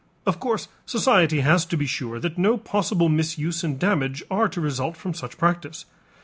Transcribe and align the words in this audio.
Of 0.25 0.39
course 0.39 0.67
society 0.87 1.41
has 1.41 1.63
to 1.65 1.77
be 1.77 1.85
sure 1.85 2.19
that 2.19 2.35
no 2.35 2.57
possible 2.57 3.07
misuse 3.07 3.63
and 3.63 3.77
damage 3.77 4.23
are 4.31 4.49
to 4.49 4.59
result 4.59 4.97
from 4.97 5.13
such 5.13 5.37
practice. 5.37 5.85